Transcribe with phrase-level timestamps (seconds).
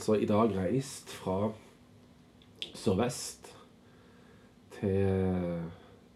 [0.00, 1.50] altså i dag reist fra
[2.74, 3.50] sørvest
[4.78, 5.58] til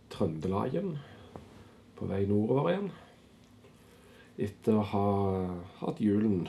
[0.09, 0.95] Trøndelagen
[1.99, 2.87] på vei nordover igjen.
[4.41, 5.03] Etter å ha
[5.83, 6.47] hatt julen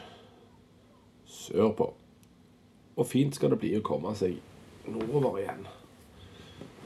[1.27, 1.89] sørpå.
[2.95, 4.39] Og fint skal det bli å komme seg
[4.87, 5.67] nordover igjen.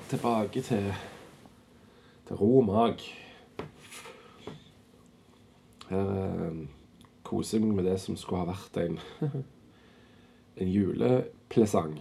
[0.10, 0.90] Tilbake til,
[2.26, 3.06] til ro mag.
[5.94, 6.60] Her eh,
[7.30, 9.00] koser jeg meg med det som skulle ha vært en,
[10.60, 12.00] en julepresang.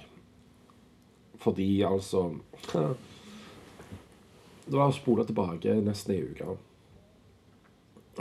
[1.39, 2.33] Fordi altså
[2.69, 6.57] Det var å spole tilbake nesten ei uke.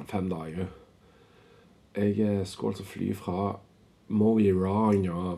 [0.07, 0.69] Fem dager.
[1.97, 3.57] Jeg eh, skulle altså fly fra
[4.07, 5.33] Mo i Rana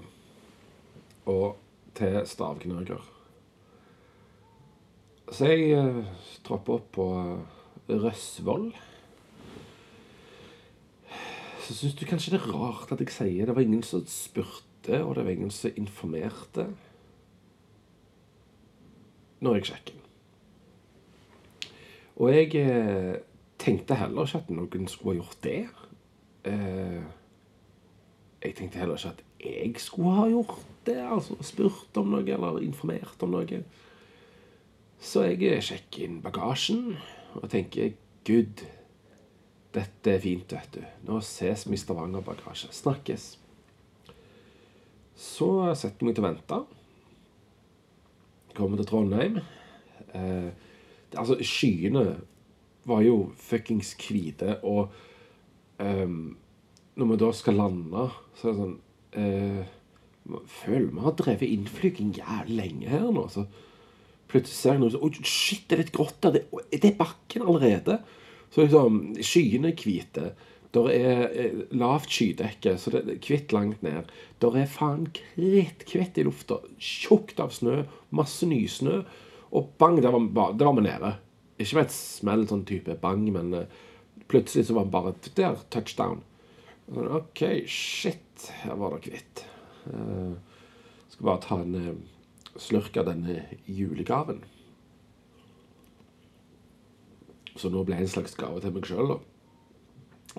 [1.25, 1.55] og
[1.95, 2.99] til stavknøker.
[5.31, 8.71] Så jeg eh, opp på eh, Røsvoll.
[11.63, 14.68] Så syns du kanskje det er rart at jeg sier det var ingen som spurte,
[14.97, 16.65] og det var ingen som informerte
[19.39, 19.99] når jeg sjekker.
[22.19, 23.19] Og jeg eh,
[23.59, 25.61] tenkte heller ikke at noen skulle ha gjort det.
[26.51, 27.03] Eh,
[28.43, 32.59] jeg tenkte heller ikke at jeg skulle ha gjort det, altså spurt om noe eller
[32.63, 33.61] informert om noe.
[34.99, 36.97] Så jeg sjekker inn bagasjen
[37.39, 37.93] og tenker
[38.27, 38.65] Gud,
[39.71, 40.81] dette er fint, vet du.
[41.07, 42.73] Nå ses vi i Stavanger bagasje.
[42.75, 43.31] Snakkes.
[45.19, 46.59] Så setter jeg meg til å vente.
[48.55, 49.39] Kommer til Trondheim.
[50.15, 50.51] Eh,
[51.19, 52.05] altså, skyene
[52.87, 54.93] var jo fuckings hvite, og
[55.83, 56.07] eh,
[56.99, 58.07] når vi da skal lande,
[58.39, 58.79] så er det sånn
[59.19, 59.75] eh,
[60.29, 63.23] Føler vi har drevet innflyging jævlig lenge her nå.
[63.33, 63.47] Så
[64.29, 66.35] plutselig ser jeg noe sånn shit, det er litt grått der.
[66.35, 67.95] Det, det er bakken allerede.
[68.53, 70.27] Så liksom Skyene er hvite.
[70.73, 74.11] Der er eh, lavt skydekke, så det er hvitt langt ned.
[74.41, 76.59] Der er faen kritthvitt i lufta.
[76.77, 77.81] Tjukt av snø.
[78.13, 79.01] Masse nysnø.
[79.49, 81.15] Og bang, der var, der var vi nede.
[81.57, 83.65] Ikke med et smell sånn type bang, men uh,
[84.29, 85.57] plutselig så var vi bare der.
[85.73, 86.21] Touchdown.
[86.93, 88.45] OK, shit.
[88.61, 89.43] Her var det hvitt.
[89.89, 90.37] Uh,
[91.09, 92.05] skal bare ta en
[92.59, 94.43] slurk av denne julegaven.
[97.57, 99.19] Så nå ble det en slags gave til meg sjøl, da.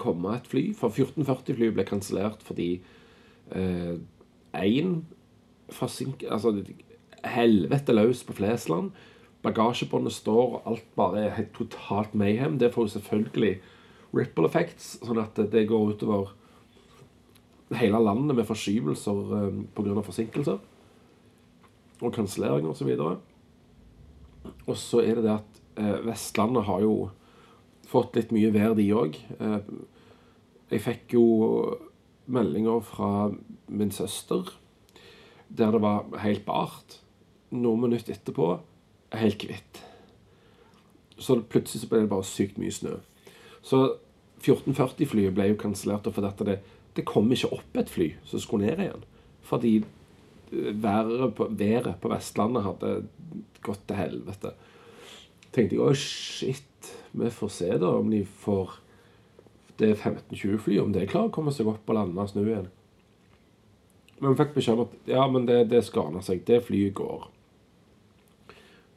[0.00, 0.64] komme et fly.
[0.76, 2.70] For 1440-flyet ble kansellert fordi
[3.52, 5.00] én eh,
[5.72, 6.24] forsink...
[6.28, 6.54] Altså
[7.20, 8.92] helvete løs på Flesland.
[9.44, 12.58] Bagasjebåndet står, og alt bare er helt totalt mayhem.
[12.60, 13.54] Det får jo selvfølgelig
[14.16, 16.34] ripple effects, sånn at det går utover
[17.78, 20.02] hele landet med forskyvelser eh, pga.
[20.02, 20.58] forsinkelser
[22.00, 22.90] og kanselleringer osv.
[24.66, 26.94] Og så er det det at eh, Vestlandet har jo
[27.90, 29.18] fått litt mye vær, de òg.
[29.38, 29.60] Eh,
[30.70, 31.24] jeg fikk jo
[32.30, 33.30] meldinger fra
[33.66, 34.52] min søster
[35.50, 37.00] der det var helt bart.
[37.50, 38.52] Noen minutter etterpå
[39.18, 39.80] helt hvitt.
[41.20, 42.96] Så plutselig så ble det bare sykt mye snø.
[43.62, 43.82] Så
[44.40, 46.60] 1440-flyet ble jo kansellert fordi det,
[46.96, 49.04] det kom ikke opp et fly som skulle ned igjen.
[49.44, 49.74] Fordi
[50.50, 52.94] været på, været på Vestlandet hadde
[53.62, 54.54] gått til helvete.
[55.52, 58.78] tenkte jeg å shit, vi får se da om de får
[59.80, 62.68] det 15-20-flyet, om det klarer å komme seg opp og lande snø igjen.
[64.20, 66.42] Men vi fikk beskjed om at ja, men det, det skal seg.
[66.46, 67.30] Det flyet går.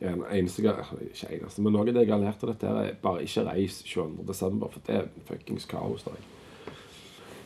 [0.03, 3.23] En eneste, ikke eneste, men noe av det jeg har lært av dette, er bare
[3.23, 6.03] ikke reis 22.12., for det er fuckings kaos.
[6.03, 6.25] der.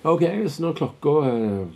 [0.07, 1.75] OK, så når klokka eh,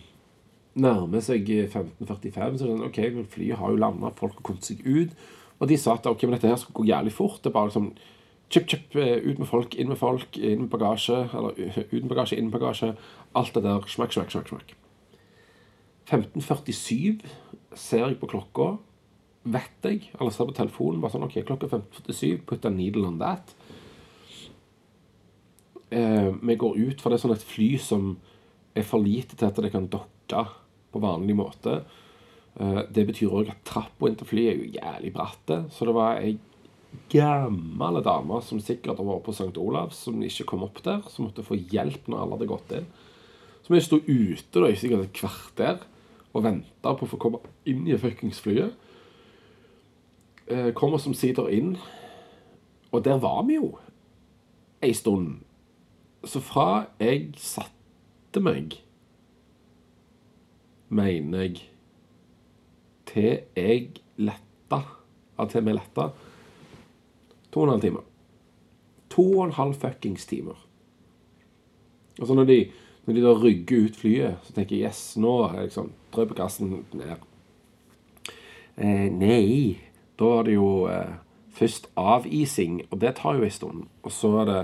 [0.81, 2.99] nærmer seg 15.45, så er det sånn, OK,
[3.33, 5.13] flyet har jo landa, folk har kommet seg ut.
[5.61, 7.41] Og de sa at ok, men dette her skulle gå jævlig fort.
[7.43, 7.93] Det er bare liksom
[8.51, 11.21] Chip, chip, ut med folk, inn med folk, inn med bagasje.
[11.31, 11.55] Eller
[11.93, 12.89] ut med bagasje, inn med bagasje.
[13.31, 13.85] Alt det der.
[13.87, 14.49] Smakk, smakk, smakk.
[14.49, 14.73] smakk.
[16.11, 17.21] 15.47
[17.79, 18.73] ser jeg på klokka.
[19.41, 23.17] Vet jeg, eller ser på telefonen bare sånn OK, klokka 15.47, put a needle on
[23.21, 23.55] that.
[25.89, 28.13] Eh, vi går ut, for det er sånn et fly som
[28.77, 30.45] er for lite til at det kan dokke
[30.91, 31.81] på vanlig måte.
[32.59, 35.57] Eh, det betyr òg at trappa inn til flyet er jo jævlig bratte.
[35.73, 36.37] Så det var ei
[37.11, 39.55] gammel dame som sikkert har vært på St.
[39.59, 41.01] Olavs, som ikke kom opp der.
[41.11, 42.87] Som måtte få hjelp når alle hadde gått inn.
[43.61, 45.83] Så vi sto ute da, i sikkert et kvarter
[46.31, 48.77] og venta på å få komme inn i fuckings flyet.
[50.51, 51.77] Eh, kom oss omsider inn,
[52.91, 53.69] og der var vi jo
[54.83, 55.45] ei stund.
[56.27, 58.75] Så fra jeg satte meg,
[60.89, 61.61] mener jeg,
[63.07, 64.81] til jeg letta,
[65.37, 66.09] ja, til vi letta,
[67.51, 68.03] to og en halv time.
[69.15, 70.59] To og en halv fuckings timer.
[72.19, 72.57] Og så når de,
[73.05, 76.25] når de da rygger ut flyet, så tenker jeg yes, nå er jeg liksom Drøy
[76.27, 77.23] på gassen ned.
[78.75, 79.79] Eh, nei,
[80.21, 81.15] da var det jo eh,
[81.57, 83.87] først avising, og det tar jo en stund.
[84.05, 84.59] Og så er det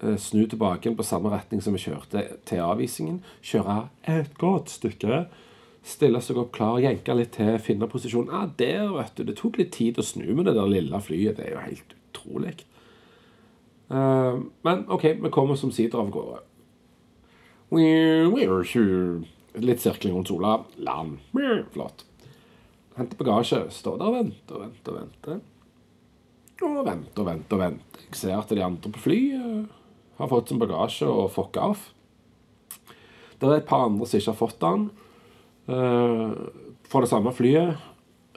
[0.00, 3.18] eh, snu tilbake på samme retning som vi kjørte til avisingen.
[3.42, 5.24] Kjøre et godt stykke.
[5.86, 8.30] Stille seg opp klar, jenke litt til, finne posisjonen.
[8.30, 9.26] Ah, der, vet du.
[9.26, 11.38] Det tok litt tid å snu med det der lille flyet.
[11.38, 12.56] Det er jo helt utrolig.
[13.90, 16.44] Eh, men OK, vi kommer som sider av gårde.
[19.56, 20.60] Litt sirkling rundt sola.
[20.78, 21.18] Land.
[21.74, 22.06] Flott.
[22.96, 23.60] Henter bagasje.
[23.72, 25.40] Står der og venter og venter og venter.
[26.64, 28.04] Og venter og venter og venter.
[28.06, 29.66] Jeg ser at de andre på fly uh,
[30.16, 31.90] har fått sin bagasje og fucka off.
[33.36, 34.86] Det er et par andre som ikke har fått den.
[35.68, 36.32] Uh,
[36.88, 37.76] for det samme flyet.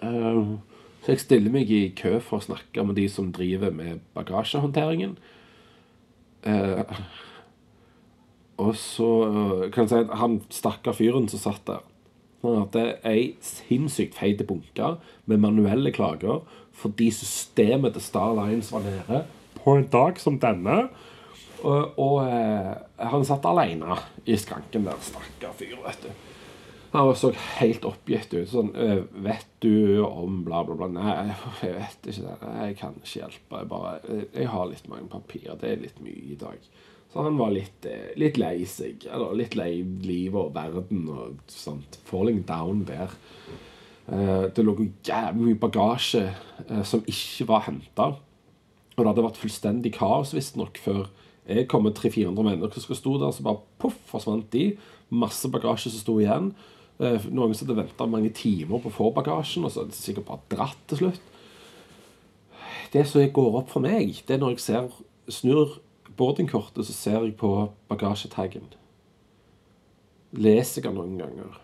[0.04, 0.58] Uh,
[1.00, 5.16] så jeg stiller meg i kø for å snakke med de som driver med bagasjehåndteringen.
[8.60, 9.08] Og så
[9.72, 11.86] kan jeg si at han stakkar fyren som satt der
[12.42, 14.96] Han hadde ei sinnssykt feit bunke
[15.26, 16.44] med manuelle klager
[16.80, 19.26] fordi systemet til Star Lines var nede
[19.60, 20.88] på en dag som denne.
[21.60, 22.72] Og, og eh,
[23.12, 26.12] han satt alene i skranken der, stakkar fyr, vet du.
[26.94, 28.48] Han så helt oppgitt ut.
[28.50, 32.38] Sånn «Øh, 'Vet du om bla, bla, bla?' Nei, jeg vet ikke det.
[32.64, 33.60] Jeg kan ikke hjelpe.
[33.60, 35.60] Jeg bare Jeg har litt mange papirer.
[35.62, 36.58] Det er litt mye i dag.
[37.10, 39.08] Så han var litt, eh, litt lei seg.
[39.10, 41.98] Eller litt lei livet og verden og sånt.
[42.06, 43.10] Falling down der.
[44.10, 46.28] Eh, det lå jævlig mye bagasje
[46.70, 48.12] eh, som ikke var henta.
[48.96, 51.08] Og det hadde vært fullstendig kaos, visstnok, før
[51.48, 54.78] jeg kom med 300-400 mennesker som sto der, så bare poff, forsvant de.
[55.10, 56.54] Masse bagasje som sto igjen.
[57.00, 60.28] Noen som hadde venta mange timer på å få bagasjen, og så hadde de sikkert
[60.28, 61.22] bare dratt til slutt.
[62.94, 64.92] Det som går opp for meg, det er når jeg ser,
[65.32, 65.80] snur
[66.20, 67.50] boardingkortet, så ser jeg på
[67.88, 68.68] bagasjetaggen.
[70.36, 71.60] Leser jeg den noen ganger.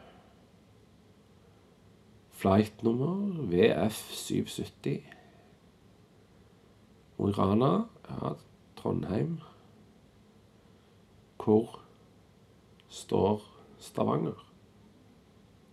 [2.40, 5.04] Flight-nummer VF770.
[7.18, 7.74] Mo i Rana,
[8.10, 8.34] ja,
[8.80, 9.38] Trondheim.
[11.40, 11.82] Hvor
[12.90, 13.44] står
[13.80, 14.40] Stavanger?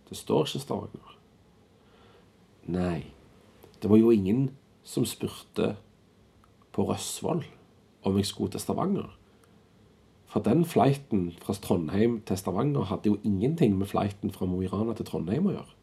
[0.09, 1.17] Det står ikke Stavanger.
[2.67, 3.11] Nei,
[3.81, 4.51] det var jo ingen
[4.83, 5.73] som spurte
[6.71, 7.43] på Røsvoll
[8.03, 9.09] om jeg skulle til Stavanger.
[10.33, 14.67] For den flighten fra Trondheim til Stavanger hadde jo ingenting med flighten fra Mo i
[14.67, 15.75] Rana til Trondheim å gjøre.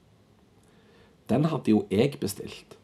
[1.31, 2.75] Den hadde jo jeg bestilt,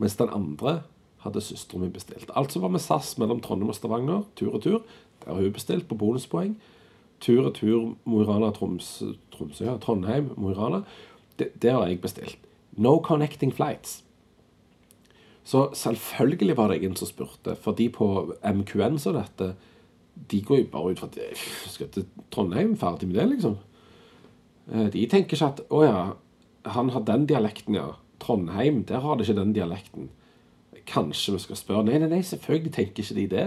[0.00, 0.78] mens den andre
[1.24, 2.30] hadde søsteren min bestilt.
[2.36, 4.80] Altså var vi SAS mellom Trondheim og Stavanger, tur og tur.
[5.24, 6.56] Der har hun bestilt på bonuspoeng.
[7.20, 9.12] Tur og tur Mo i Rana, Tromsø,
[9.80, 10.82] Trondheim, Mo i Rana.
[11.38, 12.38] Det, det har jeg bestilt.
[12.76, 14.03] No connecting flights.
[15.44, 17.56] Så selvfølgelig var det ingen som spurte.
[17.60, 18.08] For de på
[18.40, 19.52] MQN så dette,
[20.30, 23.58] de går jo bare ut fra at de skal til Trondheim, ferdig med det, liksom.
[24.72, 26.02] Eh, de tenker ikke at å ja,
[26.76, 27.92] han har den dialekten, ja.
[28.22, 30.08] Trondheim, der har de ikke den dialekten.
[30.88, 31.84] Kanskje vi skal spørre.
[31.90, 33.46] Nei, nei, nei, selvfølgelig tenker ikke de det.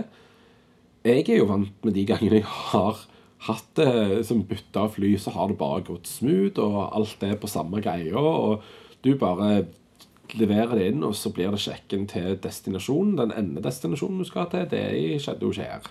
[1.08, 3.06] Jeg er jo vant med de gangene jeg har
[3.48, 7.50] hatt det som bytta fly, så har det bare gått smooth, og alt er på
[7.50, 8.66] samme greia, og
[9.06, 9.68] du bare
[10.36, 13.18] leverer det inn, og så blir det sjekken til destinasjonen.
[13.20, 15.84] Den endedestinasjonen du skal til, det skjedde jo ikke her.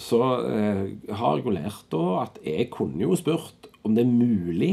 [0.00, 0.84] Så eh,
[1.16, 4.72] har jeg jo lært da at jeg kunne jo spurt om det er mulig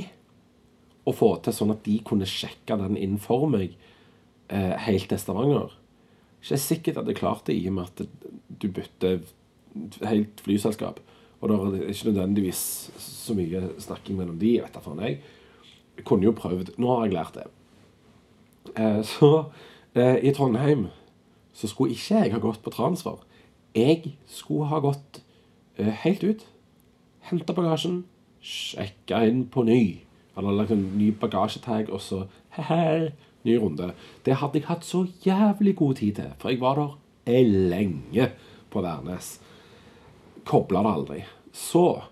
[1.07, 3.75] å få til sånn at de kunne sjekke den inn for meg
[4.51, 5.75] eh, helt til Stavanger.
[6.43, 7.97] Ikke sikkert at jeg klarte det i og med at
[8.47, 9.21] du bytter
[10.07, 11.01] helt flyselskap.
[11.37, 12.61] Og da er det ikke nødvendigvis
[13.01, 15.19] så mye snakking mellom de, vet da faen jeg
[16.05, 16.75] kunne jo prøvd.
[16.77, 17.47] Nå har jeg lært det.
[18.75, 19.31] Eh, så
[19.95, 20.87] eh, i Trondheim
[21.57, 23.23] så skulle ikke jeg ha gått på transfer.
[23.75, 25.21] Jeg skulle ha gått
[25.77, 26.43] eh, helt ut,
[27.29, 28.03] henta bagasjen,
[28.41, 29.81] sjekka inn på ny.
[30.37, 32.25] Eller lagt en ny bagasjetag, og så
[32.57, 33.09] he-he,
[33.47, 33.91] ny runde.
[34.25, 38.29] Det hadde jeg hatt så jævlig god tid til, for jeg var der lenge
[38.69, 39.37] på Værnes.
[40.45, 41.19] Kobla det aldri.
[41.53, 42.03] Så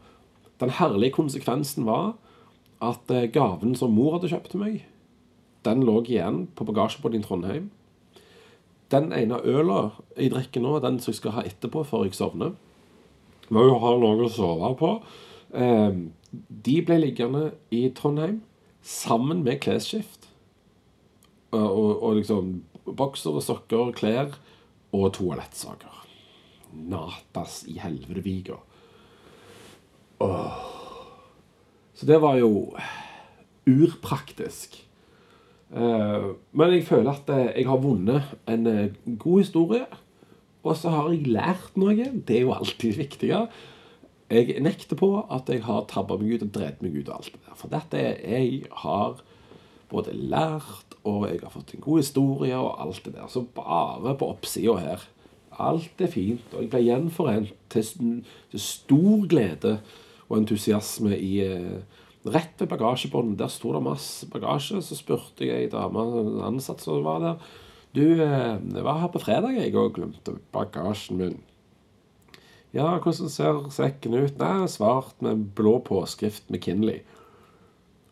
[0.60, 2.16] den herlige konsekvensen var
[2.84, 4.84] at eh, gaven som mor hadde kjøpt til meg,
[5.66, 7.70] den lå igjen på bagasjebåten i Trondheim.
[8.94, 12.54] Den ene øla jeg drikker nå, den som jeg skal ha etterpå før jeg sovner
[13.50, 14.92] Må jo ha noe å sove på.
[15.54, 15.98] Eh,
[16.68, 18.42] de ble liggende i Trondheim
[18.86, 20.30] sammen med klesskift.
[21.54, 22.56] Og, og, og liksom
[22.86, 24.34] boksere, sokker, klær
[24.94, 26.02] og toalettsaker.
[26.76, 28.60] Natas i helvetevika.
[31.96, 32.76] Så det var jo
[33.66, 34.76] urpraktisk.
[35.76, 39.86] Eh, men jeg føler at eh, jeg har vunnet en eh, god historie.
[40.66, 41.96] Og så har jeg lært noe.
[41.96, 43.32] Det er jo alltid viktig.
[44.34, 47.34] Jeg nekter på at jeg har tabba meg ut og drept meg ut og alt
[47.34, 47.58] det der.
[47.60, 49.20] For dette jeg har
[49.92, 53.28] både lært, og jeg har fått en god historie og alt det der.
[53.30, 55.06] Så bare på oppsida her.
[55.62, 56.48] Alt er fint.
[56.56, 59.78] Og jeg ble gjenforent til, til stor glede
[60.30, 61.36] og entusiasme i
[62.26, 63.38] Rett ved bagasjebåndet.
[63.38, 64.80] Der sto det masse bagasje.
[64.82, 66.02] Så spurte jeg ei dame,
[66.48, 67.52] ansatt som var der.
[67.94, 71.38] Du, jeg var her på fredag, jeg og glemte bagasjen min.
[72.76, 74.40] Ja, hvordan ser sekken ut?
[74.42, 77.06] Nei, svart med blå påskrift med Kinley.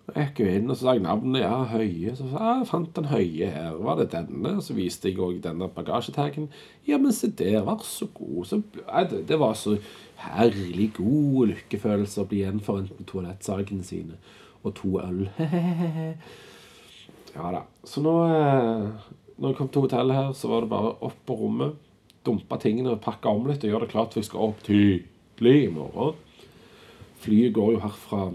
[0.03, 1.45] Jeg gikk jo inn og så sa jeg navnet.
[1.45, 2.11] Ja, Høie.
[2.17, 3.77] Så sa jeg fant den Høie her.
[3.79, 4.57] Var det denne?
[4.61, 6.49] Så viste jeg òg denne bagasjetagen.
[6.87, 8.43] Ja, men se der, vær så god.
[8.49, 9.77] Så, det, det, var så
[10.25, 14.19] herlig god lykkefølelse å bli gjenforent med toalettsakene sine
[14.63, 15.23] og to øl.
[17.37, 17.63] ja da.
[17.87, 21.35] Så nå eh, Når jeg kom til hotellet her, så var det bare opp på
[21.39, 21.79] rommet,
[22.23, 25.71] dumpe tingene, pakke om litt og gjøre det klart for jeg skal opp tidlig i
[25.73, 26.19] morgen.
[27.23, 28.27] Flyet går jo herfra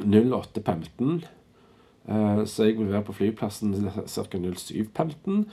[0.00, 1.26] 08.15.
[2.08, 4.38] Eh, så jeg vil være på flyplassen ca.
[4.38, 5.44] 07.15.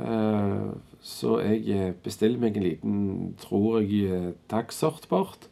[0.00, 0.70] Eh,
[1.04, 2.96] så jeg eh, bestiller meg en liten,
[3.40, 5.50] tror jeg, dagsortbort.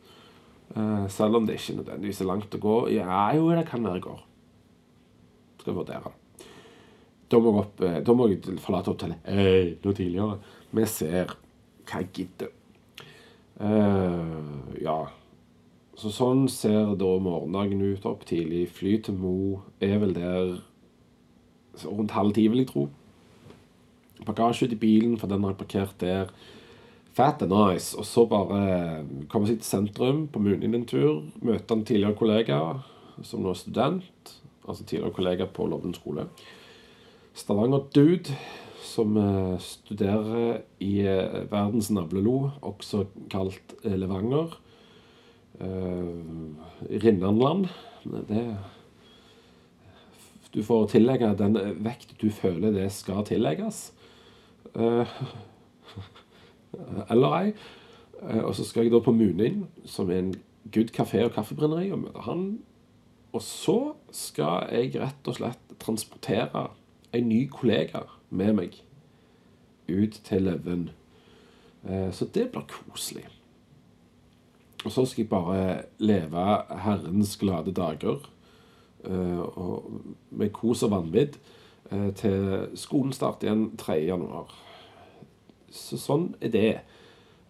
[1.13, 2.77] Selv om det ikke nødvendigvis er langt å gå.
[2.95, 4.23] Ja, jo, det kan være jeg går.
[5.61, 6.13] Skal vurdere.
[7.29, 10.39] Da må jeg, opp, da må jeg forlate hotellet hey, noe tidligere.
[10.73, 11.35] Vi ser
[11.85, 12.55] hva jeg gidder.
[13.61, 14.97] Uh, ja.
[15.99, 18.07] Så sånn ser da morgendagen ut.
[18.09, 18.67] Opp tidlig.
[18.73, 19.37] Fly til Mo
[19.83, 20.57] er vel der
[21.85, 22.87] rundt halv ti, vil jeg tro.
[24.23, 26.33] Bagasje i bilen, for den har jeg parkert der.
[27.13, 27.93] Fat and nice.
[27.99, 31.27] Og så bare komme seg til sentrum på Munin en tur.
[31.45, 32.63] Møte en tidligere kollega
[33.21, 34.35] som nå er student.
[34.65, 36.29] Altså tidligere kollega på Lovden skole.
[37.37, 38.37] Stavanger-dude
[38.83, 44.59] som eh, studerer i eh, verdens navlelo, også kalt eh, Levanger
[45.61, 47.69] Rinnanland.
[48.05, 48.57] Det
[50.55, 53.93] Du får tillegge den vekt du føler det skal tillegges.
[54.77, 55.09] Uh,
[57.11, 57.53] eller ei.
[58.23, 60.35] Uh, og så skal jeg da på Munin, som er en
[60.75, 62.45] good kafé og kaffebrenneri, og møte han.
[63.33, 66.69] Og så skal jeg rett og slett transportere
[67.13, 68.83] en ny kollega med meg
[69.89, 70.91] ut til Leven.
[72.13, 73.25] Så det blir koselig.
[74.85, 76.47] Og så skal jeg bare leve
[76.83, 78.19] Herrens glade dager
[79.05, 79.79] uh,
[80.31, 81.39] med kos og vanvidd
[81.93, 84.01] uh, til skolen starter igjen 3.
[84.09, 84.51] januar.
[85.71, 86.75] Så sånn er det.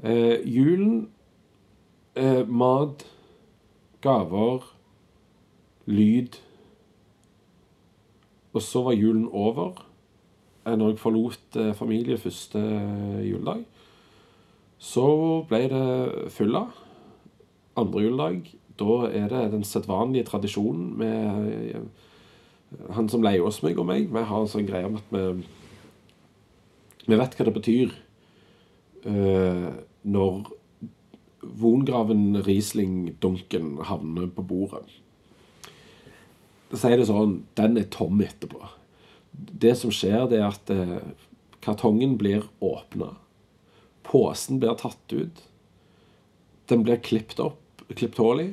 [0.04, 1.10] Uh, julen
[2.12, 3.06] Mat,
[4.04, 4.66] gaver,
[5.88, 6.34] lyd.
[8.52, 9.80] Og så var julen over
[10.68, 12.60] når jeg forlot familie første
[13.24, 13.64] juledag.
[14.76, 15.06] Så
[15.48, 16.66] ble det fylla
[17.78, 18.52] andre juledag.
[18.80, 21.84] Da er det den sedvanlige tradisjonen med eh,
[22.96, 24.08] han som leier oss meg og meg.
[24.12, 25.26] Vi har en sånn greie om at vi
[27.02, 27.94] Vi vet hva det betyr
[29.10, 29.70] uh,
[30.06, 30.52] når
[31.42, 34.84] Vongraven Riesling-dunken havner på bordet.
[36.70, 38.70] Da sier det sånn Den er tom etterpå.
[39.32, 41.02] Det som skjer, det er at uh,
[41.60, 43.16] kartongen blir åpna.
[44.06, 45.42] Posen blir tatt ut.
[46.70, 47.61] Den blir klippet opp
[47.98, 48.50] klippet hull i,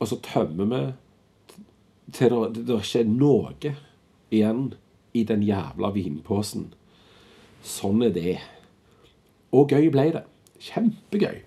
[0.00, 0.82] og så tømmer vi
[2.16, 3.74] til det, det ikke er noe
[4.30, 4.64] igjen
[5.14, 6.70] i den jævla vinposen.
[7.66, 8.38] Sånn er det.
[9.54, 10.24] Og gøy ble det.
[10.60, 11.40] Kjempegøy.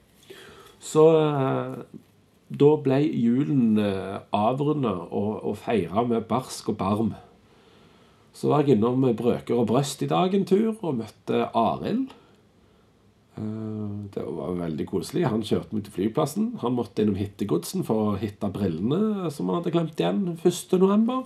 [0.83, 1.75] Så eh,
[2.53, 7.13] da ble julen eh, avrunda og, og feira med barsk og barm.
[8.33, 12.11] Så var jeg innom Brøker og Brøst i dag en tur og møtte Arild.
[13.37, 15.25] Eh, det var veldig koselig.
[15.29, 16.51] Han kjørte meg til flyplassen.
[16.63, 21.23] Han måtte innom hittegodsen for å hitte brillene som han hadde glemt igjen 1.11.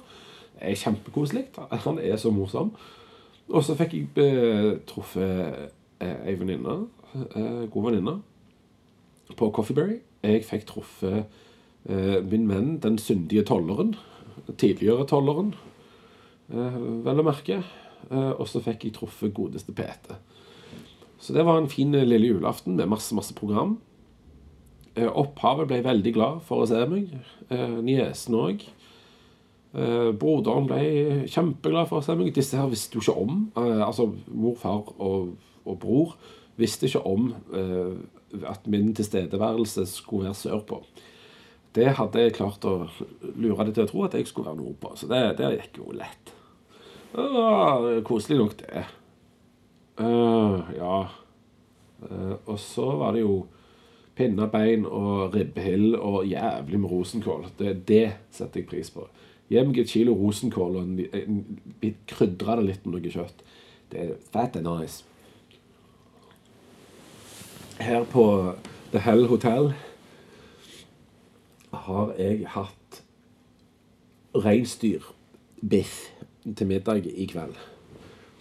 [0.57, 1.45] Det er kjempekoselig.
[1.85, 2.73] Han er så morsom.
[3.47, 5.71] Og så fikk jeg truffet
[6.03, 6.81] ei venninne,
[7.71, 8.17] god venninne,
[9.39, 10.01] på Coffeeberry.
[10.25, 11.23] Jeg fikk truffet
[11.87, 13.95] eh, min venn, den syndige tolleren.
[14.57, 15.53] Tidligere tolleren,
[16.51, 17.61] eh, vel å merke.
[18.09, 20.17] Eh, og så fikk jeg truffet godeste PT.
[21.19, 23.77] Så det var en fin lille julaften med masse, masse program.
[24.97, 27.13] Eh, opphavet ble veldig glad for å se meg.
[27.49, 28.65] Eh, Niesen òg.
[29.77, 32.33] Eh, broderen ble kjempeglad for å se meg.
[32.35, 33.43] Disse her visste jo ikke om.
[33.57, 36.15] Eh, altså mor, far og, og bror
[36.57, 37.97] visste ikke om eh,
[38.49, 40.81] at min tilstedeværelse skulle være sørpå.
[41.77, 42.87] Det hadde jeg klart å
[43.37, 44.95] lure dem til å tro at jeg skulle være nordpå.
[44.97, 46.33] Så det, det gikk jo lett.
[47.11, 48.85] Det var koselig nok, det.
[49.99, 50.97] Eh, ja.
[51.97, 53.47] Uh, og så var det jo
[54.17, 57.47] pinnebein og ribbehill og jævlig med rosenkål.
[57.59, 59.07] Det, det setter jeg pris på.
[59.49, 61.01] Gi meg et kilo rosenkål og
[62.09, 63.43] krydre det litt med noe kjøtt.
[63.91, 65.05] Det er fat and nice.
[67.79, 68.25] Her på
[68.91, 69.71] The Hell Hotel
[71.71, 73.01] har jeg hatt
[74.35, 75.97] reinsdyrbiff
[76.57, 77.55] til middag i kveld.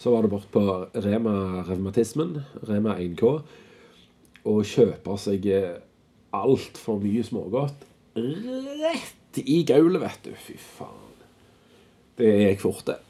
[0.06, 3.30] Så var det bort på Rema Revmatismen, Rema 1K,
[4.46, 5.48] og kjøper seg
[6.30, 7.82] altfor mye smågodt
[8.14, 10.30] rett i gaulet, vet du.
[10.38, 11.24] Fy faen.
[12.22, 13.00] Det gikk fort, det.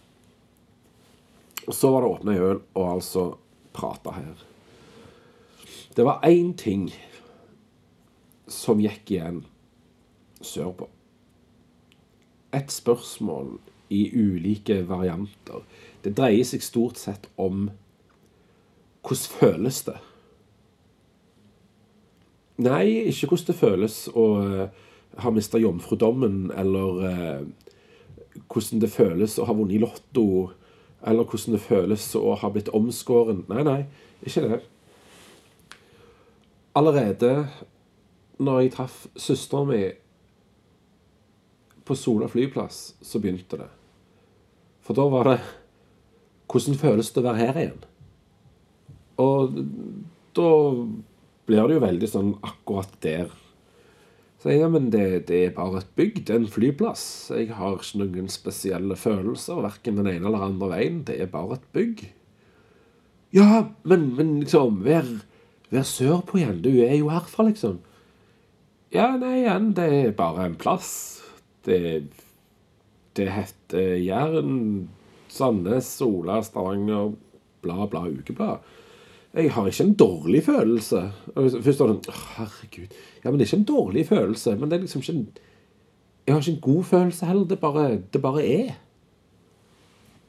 [1.68, 3.26] Så var det åpna øl og altså
[3.76, 4.48] prata her.
[5.92, 6.88] Det var én ting
[8.48, 9.44] som gikk igjen
[10.40, 10.88] sørpå.
[12.56, 13.58] Et spørsmål
[13.92, 15.60] i ulike varianter.
[16.06, 17.64] Det dreier seg stort sett om
[19.06, 19.96] hvordan føles det?
[22.62, 24.84] Nei, ikke hvordan det føles å eh,
[25.24, 27.42] ha mista jomfrudommen, eller eh,
[28.46, 30.28] hvordan det føles å ha vunnet i Lotto,
[31.02, 33.42] eller hvordan det føles å ha blitt omskåren.
[33.50, 33.80] Nei, nei,
[34.22, 34.62] ikke det.
[36.78, 37.34] Allerede
[38.38, 39.82] når jeg traff søstera mi
[41.86, 43.70] på Sola flyplass, så begynte det.
[44.86, 45.38] For da var det
[46.46, 47.82] Hvordan føles det å være her igjen?
[49.22, 49.58] Og
[50.36, 50.50] da
[51.46, 53.30] blir det jo veldig sånn akkurat der.
[54.42, 57.06] Så jeg, ja, men det, det er bare et bygg, det er en flyplass.
[57.34, 61.00] Jeg har ikke noen spesielle følelser, verken den ene eller andre veien.
[61.08, 62.04] Det er bare et bygg.
[63.34, 65.08] Ja, men, men liksom Vær,
[65.72, 66.60] vær sørpå igjen.
[66.62, 67.80] Du er jo herfra, liksom.
[68.94, 70.92] Ja, nei, igjen, det er bare en plass.
[71.66, 72.06] Det,
[73.18, 74.60] det heter Jæren,
[75.36, 77.12] Sandnes, Sola, Stavanger,
[77.62, 78.64] bla, bla, ukeblad.
[79.36, 81.02] Jeg har ikke en dårlig følelse.
[81.34, 82.94] Først var det sånn, herregud.
[83.20, 84.54] Ja, men det er ikke en dårlig følelse.
[84.56, 85.26] Men det er liksom ikke en
[86.26, 87.44] Jeg har ikke en god følelse heller.
[87.44, 88.70] Det bare, det bare er.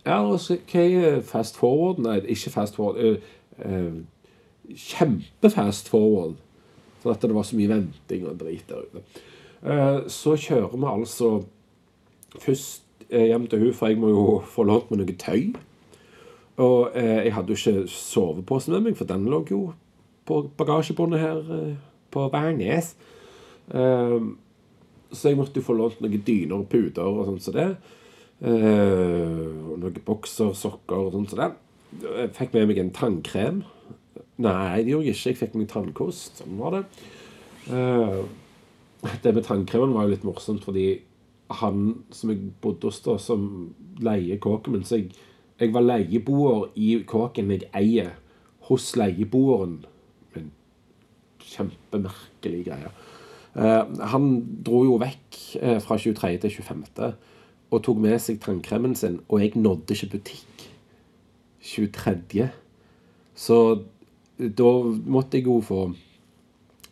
[0.05, 2.01] Ja, og så hva er fast forward?
[2.03, 2.99] Nei, ikke fast forward.
[2.99, 6.35] Uh, uh, Kjempefast forward.
[6.99, 9.05] For at det var så mye venting og drit der ute.
[9.63, 11.31] Uh, så kjører vi altså
[12.39, 15.51] først hjem til hun, for jeg må jo få lånt meg noe tøy.
[16.57, 19.61] Og eh, jeg hadde jo ikke sovepose med meg, for den lå jo
[20.27, 21.75] på bagasjebåndet her eh,
[22.13, 22.95] på Værnes.
[23.69, 24.17] Eh,
[25.11, 27.69] så jeg måtte jo få lånt noen dyner og puter og sånn som så det.
[28.47, 31.51] og noen bokser, sokker og sånn som så det.
[32.17, 33.61] Jeg fikk med meg en tannkrem.
[34.43, 35.29] Nei, det gjorde jeg ikke.
[35.29, 36.41] Jeg fikk meg tannkost.
[36.41, 36.83] Sånn var det.
[39.23, 40.89] det med tannkremen var jo litt morsomt, fordi
[41.49, 45.11] han som jeg bodde hos, da, som leier kåken min så jeg
[45.59, 48.11] jeg var leieboer i kåken jeg eier,
[48.69, 49.79] hos leieboeren.
[50.37, 50.51] En
[51.41, 52.91] kjempemerkelig greie.
[53.57, 54.27] Uh, han
[54.65, 56.35] dro jo vekk uh, fra 23.
[56.43, 57.07] til 25.
[57.71, 60.67] og tok med seg tannkremen sin, og jeg nådde ikke butikk
[61.65, 62.49] 23.
[63.33, 63.57] Så
[64.37, 64.69] da
[65.09, 65.81] måtte jeg jo få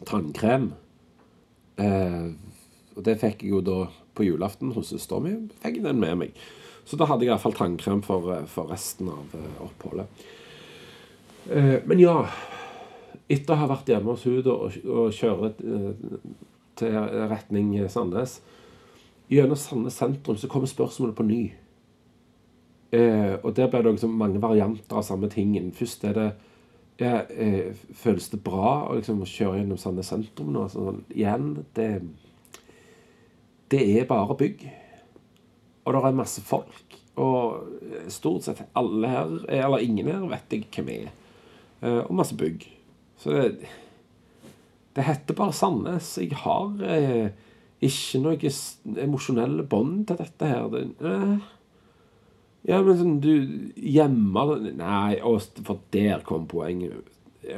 [0.10, 0.72] tannkrem.
[1.78, 2.34] Uh,
[2.96, 3.78] og det fikk jeg jo da
[4.16, 5.50] på julaften hos søsteren min.
[5.64, 6.46] Fikk den med meg.
[6.86, 10.26] Så da hadde jeg iallfall tannkrem for, eh, for, resten av eh, oppholdet.
[11.50, 12.26] Eh, men ja
[13.26, 15.48] Etter å ha vært hjemme hos henne og, og kjøre
[16.78, 16.98] til
[17.32, 18.36] retning Sandnes
[19.34, 21.40] Gjennom Sandnes sentrum så kommer spørsmålet på ny.
[23.42, 25.72] og der ble det liksom mange varianter av samme tingen.
[25.74, 26.28] Først er det
[27.02, 27.24] ja,
[27.98, 30.68] Føles det bra å liksom kjøre gjennom Sandnes sentrum nå?
[30.70, 31.90] Sånn, igjen, det
[33.76, 34.62] Det er bare bygg.
[35.86, 37.00] Og det er masse folk.
[37.20, 41.18] Og stort sett alle her, eller ingen her, vet jeg hvem jeg er.
[41.82, 42.64] Eh, og masse bygg.
[43.20, 43.68] Så det,
[44.96, 46.14] det heter bare Sandnes.
[46.22, 47.36] Jeg har eh,
[47.84, 48.54] ikke noe
[49.04, 50.72] emosjonelle bånd til dette her.
[50.72, 51.52] Det, eh.
[52.66, 53.34] Ja, men sånn du
[53.76, 55.20] gjemmer Nei,
[55.68, 57.12] for der kom poenget.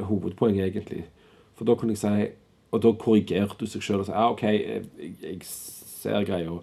[0.10, 1.06] Hovedpoenget, egentlig.
[1.56, 2.28] For da kunne jeg si
[2.76, 4.82] Og da korrigerte du seg sjøl og sa ja, OK, jeg,
[5.24, 5.38] jeg
[5.98, 6.60] ser greia.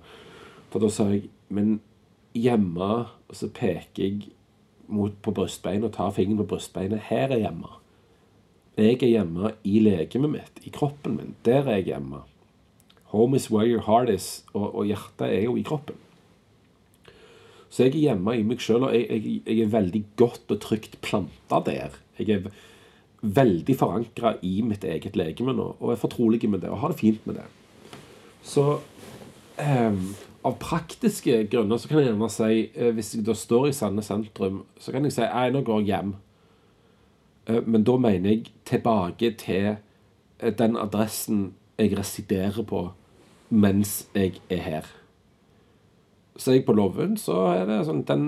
[0.72, 1.80] For da sa jeg Men
[2.34, 2.90] hjemme
[3.28, 4.30] Og så peker jeg
[4.88, 7.06] mot, på brystbeinet og tar fingeren på brystbeinet.
[7.08, 7.70] Her er hjemme.
[8.76, 11.36] Jeg er hjemme i legemet mitt, i kroppen min.
[11.46, 12.24] Der er jeg hjemme.
[13.14, 14.44] Home is where your heart is.
[14.52, 15.96] Og, og hjertet er jo i kroppen.
[17.70, 20.60] Så jeg er hjemme i meg sjøl, og jeg, jeg, jeg, er veldig godt og
[20.62, 21.96] trygt planta der.
[22.20, 22.44] Jeg er
[23.24, 27.00] veldig forankra i mitt eget legeme nå, og er fortrolig med det og har det
[27.00, 27.46] fint med det.
[28.44, 28.78] Så
[29.56, 29.98] eh,
[30.44, 34.04] av praktiske grunner så kan jeg gjerne si, uh, hvis jeg da står i Sande
[34.04, 36.10] sentrum, så kan jeg si nei, nå går jeg hjem.
[37.48, 41.46] Uh, men da mener jeg tilbake til uh, den adressen
[41.80, 42.90] jeg residerer på
[43.48, 44.92] mens jeg er her.
[46.36, 48.24] Så er jeg på Lovund, så er det sånn den,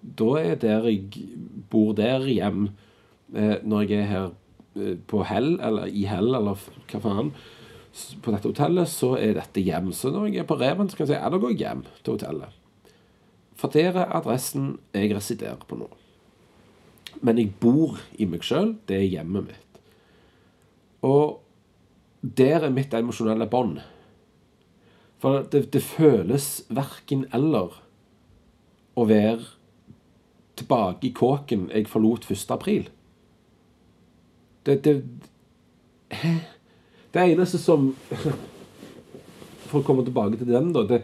[0.00, 1.24] Da er der jeg
[1.70, 2.68] bor der hjem
[3.30, 4.28] når jeg er her
[5.10, 7.32] på hell, eller i hell, eller hva faen,
[8.22, 9.90] på dette hotellet, så er dette hjem.
[9.96, 11.84] Så når jeg er på Reven, så kan jeg si ja, da går jeg hjem
[12.04, 12.58] til hotellet.
[13.60, 15.88] For der er adressen jeg residerer på nå.
[17.20, 18.76] Men jeg bor i meg sjøl.
[18.88, 19.80] Det er hjemmet mitt.
[21.04, 21.40] Og
[22.20, 23.80] der er mitt emosjonelle bånd.
[25.20, 27.76] For det, det føles verken eller
[28.96, 29.44] å være
[30.60, 32.46] tilbake i kåken jeg forlot 1.
[32.56, 32.88] april.
[34.64, 34.96] Det, det
[36.10, 36.49] Hæ?
[37.12, 37.90] Det eneste som
[39.70, 41.02] For å komme tilbake til den, da det,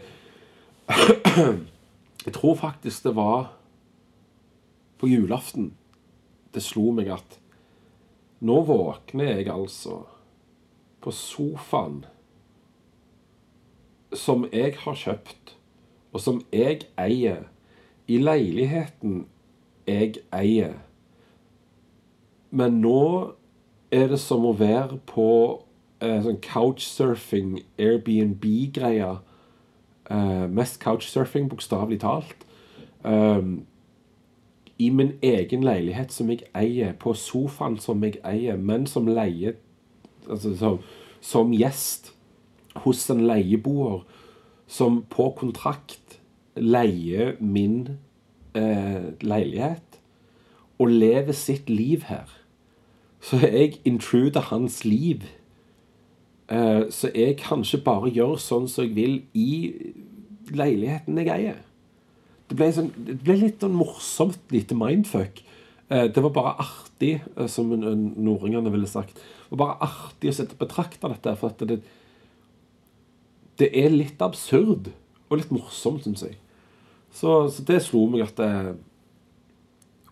[2.27, 3.53] Jeg tror faktisk det var
[4.99, 5.71] på julaften
[6.55, 7.37] det slo meg at
[8.43, 10.01] nå våkner jeg altså
[11.03, 12.01] på sofaen
[14.15, 15.53] som jeg har kjøpt,
[16.15, 17.47] og som jeg eier,
[18.07, 19.25] i leiligheten
[19.87, 20.77] jeg eier.
[22.49, 23.01] Men nå
[23.91, 25.27] er det som å være på
[26.01, 29.21] eh, sånn couchsurfing, Airbnb greier
[30.09, 32.35] Eh, mest couchsurfing, bokstavelig talt.
[33.03, 33.65] Um,
[34.77, 39.55] I min egen leilighet som jeg eier, på sofaen som jeg eier, men som leie
[40.29, 40.79] altså som,
[41.21, 42.13] som gjest
[42.83, 44.03] hos en leieboer
[44.67, 46.19] som på kontrakt
[46.55, 47.97] leier min
[48.53, 49.99] eh, leilighet
[50.77, 52.29] og lever sitt liv her
[53.21, 55.23] så jeg intruder hans liv.
[56.47, 59.51] Uh, så jeg kanskje bare gjør sånn som jeg vil i
[60.55, 61.59] leiligheten jeg eier.
[62.47, 65.41] Det ble, sånn, det ble litt sånn morsomt lite mindfuck.
[65.91, 69.19] Uh, det var bare artig, uh, som nordingene ville sagt.
[69.19, 71.35] Det var bare artig å sitte og betrakte dette.
[71.39, 71.81] For at det,
[73.59, 74.91] det er litt absurd
[75.27, 76.37] og litt morsomt, syns jeg.
[77.11, 78.77] Så, så, det slo meg at det,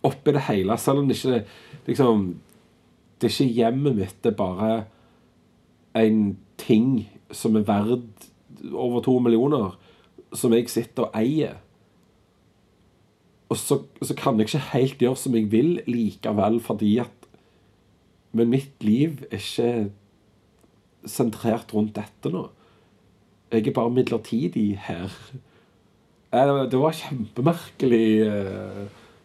[0.04, 1.44] oppi det hele, selv om det ikke
[1.86, 2.26] liksom
[3.16, 4.70] det er ikke hjemmet mitt, det er bare
[5.96, 8.28] en ting som er verdt
[8.72, 9.76] over to millioner,
[10.34, 11.58] som jeg sitter og eier.
[13.48, 17.12] Og så, så, kan jeg ikke helt gjøre som jeg vil likevel, fordi at
[18.36, 19.90] Men mitt liv er ikke
[21.08, 22.42] sentrert rundt dette nå.
[23.52, 25.14] Jeg er bare midlertidig her.
[26.34, 28.82] Eh, det var kjempemerkelig uh,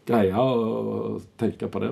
[0.08, 1.92] greie å tenke på det.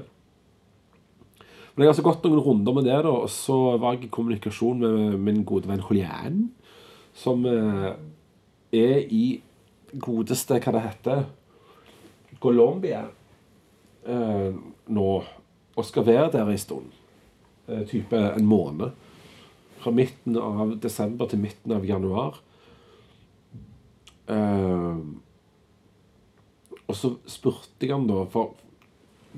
[1.79, 4.11] Men jeg har altså gått noen runder med det, da, og så var jeg i
[4.11, 6.41] kommunikasjon med min gode venn Julian,
[7.15, 7.93] som eh,
[8.75, 9.39] er i
[9.95, 11.21] godeste Hva det heter
[12.43, 13.05] Colombia
[14.03, 14.59] eh,
[14.91, 15.07] nå,
[15.71, 16.91] og skal være der en stund.
[17.71, 18.91] Eh, type en måned.
[19.79, 22.43] Fra midten av desember til midten av januar.
[24.27, 25.01] Eh,
[26.89, 28.57] og så spurte jeg han da, for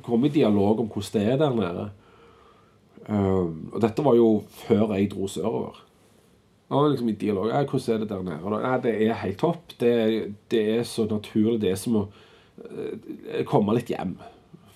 [0.01, 1.91] kom i dialog om hvordan det er der nede.
[3.07, 4.27] Um, og dette var jo
[4.65, 5.79] før jeg dro sørover.
[6.71, 9.37] Da var liksom i dialog ja, 'Hvordan er det der nede?' Ja, det er helt
[9.37, 9.73] topp.
[9.79, 11.61] Det, det, er så naturlig.
[11.61, 14.15] Det er som å uh, komme litt hjem.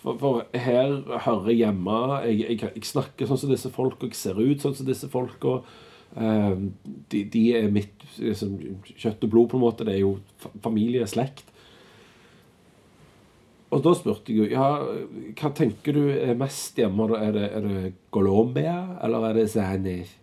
[0.01, 1.99] For, for, her hører jeg hjemme.
[2.25, 5.09] Jeg, jeg, jeg, snakker sånn som disse folk, og Jeg ser ut sånn som disse
[5.09, 5.61] folka.
[6.15, 6.67] Uh,
[7.11, 8.59] de, de, er mitt liksom,
[8.91, 9.87] kjøtt og blod, på en måte.
[9.87, 10.17] Det er jo
[10.63, 11.47] familie, slekt.
[13.75, 14.67] Og da spurte jeg jo ja,
[15.35, 17.09] hva tenker du er mest hjemme?
[17.19, 20.13] Er det, er det Colombia, eller er det Zanis?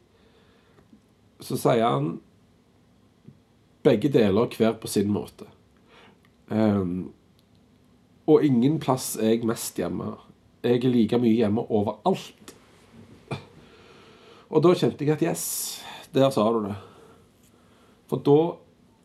[1.42, 2.14] Så sier han
[3.84, 5.48] begge deler, hver på sin måte.
[6.48, 7.12] Um,
[8.30, 10.14] og ingen plass er jeg mest hjemme.
[10.62, 12.54] Jeg er like mye hjemme overalt.
[14.52, 15.44] Og da kjente jeg at yes,
[16.14, 16.76] der sa du det.
[18.08, 18.38] For da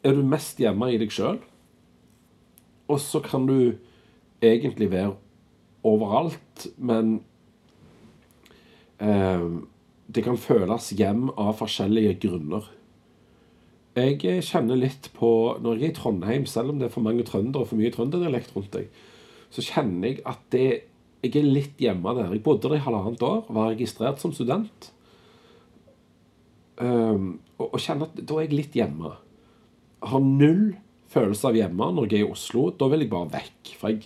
[0.07, 1.39] er du mest hjemme i deg sjøl.
[2.87, 3.73] Og så kan du
[4.43, 5.15] egentlig være
[5.87, 7.19] overalt, men
[8.99, 9.45] eh,
[10.07, 12.67] det kan føles hjem av forskjellige grunner.
[13.97, 15.29] Jeg kjenner litt på
[15.63, 17.93] Når jeg er i Trondheim, selv om det er for mange trøndere og for mye
[17.93, 18.91] trønderdialekt rundt deg,
[19.49, 20.67] så kjenner jeg at det,
[21.23, 22.29] jeg er litt hjemme der.
[22.35, 24.91] Jeg bodde der i halvannet år, var registrert som student.
[26.77, 29.15] Um, og, og, kjenner at da er jeg litt hjemme.
[30.05, 30.75] Har null
[31.09, 32.67] følelse av hjemme når jeg er i Oslo.
[32.77, 33.73] Da vil jeg bare vekk.
[33.79, 34.05] For jeg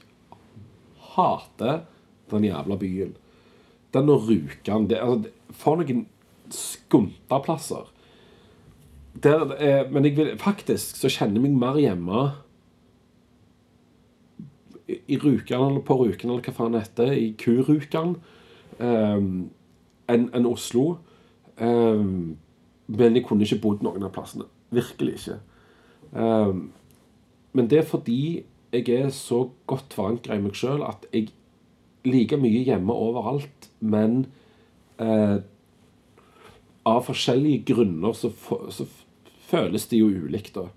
[1.15, 1.85] hater
[2.31, 3.15] den jævla byen.
[3.93, 6.05] Den og Rjukan altså, For noen
[6.51, 7.89] skuntaplasser.
[9.91, 12.21] Men jeg vil, faktisk så kjenner jeg meg mer hjemme
[14.87, 18.15] i, Rjukan eller på Rjukan eller hva faen det heter, i Kurukan,
[18.79, 19.27] um,
[20.11, 20.97] enn en Oslo.
[21.59, 22.37] Um,
[22.91, 24.47] men jeg kunne ikke bodd noen av plassene.
[24.71, 25.37] Virkelig ikke.
[26.11, 26.71] Um,
[27.55, 31.29] men det er fordi jeg er så godt forankra i meg sjøl at jeg
[32.07, 34.25] liker mye hjemme overalt, men
[35.01, 35.37] eh,
[36.87, 38.31] av forskjellige grunner så,
[38.73, 38.87] så,
[39.51, 40.69] føles det jo ulikt, da.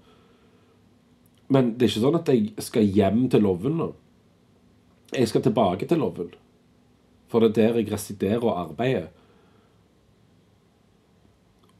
[1.54, 3.86] Men det er ikke sånn at jeg skal hjem til Loven nå.
[5.14, 6.32] Jeg skal tilbake til Loven.
[7.30, 9.12] For det er der jeg residerer og arbeider.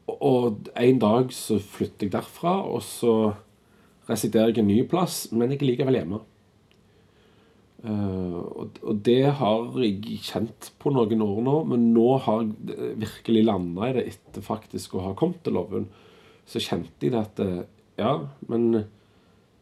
[0.07, 3.17] Og en dag så flytter jeg derfra, og så
[4.09, 6.21] residerer jeg en ny plass, men jeg er likevel hjemme.
[7.85, 12.95] Uh, og, og, det har jeg kjent på noen år nå, men nå har jeg
[13.03, 15.91] virkelig landa i det etter faktisk å ha kommet til Loven.
[16.49, 17.61] Så kjente jeg det at eh,
[18.01, 18.15] ja,
[18.49, 18.67] men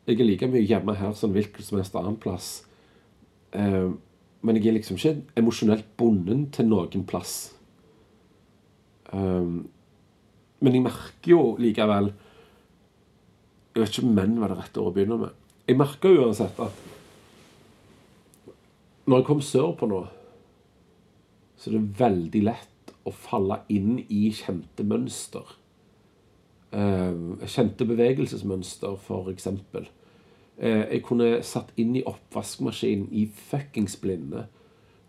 [0.06, 2.48] jeg er like mye hjemme her som hvilken som helst annen plass.
[3.54, 3.94] Uh,
[4.42, 7.52] men jeg er liksom ikke emosjonelt bonden til noen plass.
[9.12, 9.66] Um,
[10.62, 12.10] men jeg merker jo likevel
[13.72, 15.38] Jeg vet ikke om menn var det rette å begynne med.
[15.68, 16.80] Jeg merker uansett at
[19.06, 20.02] når jeg kom sørpå nå,
[21.58, 25.56] så er det veldig lett å falle inn i kjente mønster.
[26.72, 28.96] Uh, kjente bevegelsesmønster,
[29.32, 29.88] eksempel.
[30.60, 34.46] Uh, jeg kunne satt inn i oppvaskmaskinen i fuckings blinde.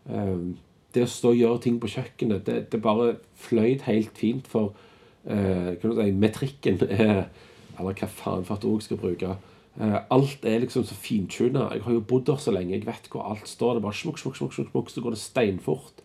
[0.10, 0.54] Uh,
[0.94, 4.76] det å stå og gjøre ting på kjøkkenet, det, det bare fløyt helt fint for
[5.24, 6.82] kan du si, metrikken.
[7.80, 9.36] eller hva faen for et jeg skal bruke.
[9.74, 11.70] Uh, alt er liksom så fintuna.
[11.74, 12.76] Jeg har jo bodd der så lenge.
[12.76, 13.74] Jeg vet hvor alt står.
[13.74, 16.04] Det er bare smukk, smukk, smukk, smukk, så går det steinfort.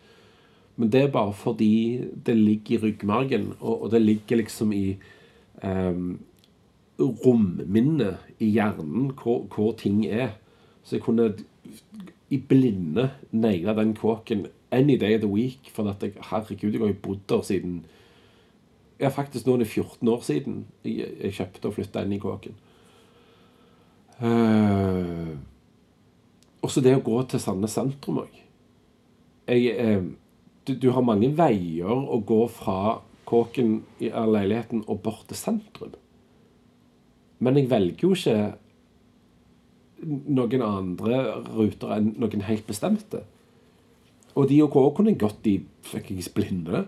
[0.79, 4.97] Men det er bare fordi det ligger i ryggmargen, og, og det ligger liksom i
[5.63, 6.19] um,
[6.99, 10.37] romminnet i hjernen hvor, hvor, ting er.
[10.83, 11.33] Så jeg kunne
[12.29, 15.69] i blinde naile den kåken any day of the week.
[15.73, 17.85] For at jeg, herregud, jeg har jo bodd der siden
[18.99, 22.19] Ja, faktisk nå er det 14 år siden jeg, jeg kjøpte og flytta inn i
[22.19, 22.57] kåken.
[24.19, 25.37] Uh,
[26.65, 28.41] også det å gå til Sandnes sentrum òg.
[29.47, 30.09] Uh,
[30.67, 35.95] du, du, har mange veier å gå fra kåken i leiligheten og bort til sentrum.
[37.39, 38.37] Men jeg velger jo ikke
[40.03, 43.23] noen andre ruter enn noen helt bestemte.
[44.35, 46.85] Og de og gå kunne gått i fuckings blinde.